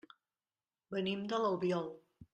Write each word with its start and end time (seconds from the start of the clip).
Venim 0.95 1.23
de 1.35 1.43
l'Albiol. 1.45 1.91